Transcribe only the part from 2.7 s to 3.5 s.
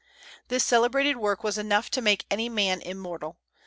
immortal.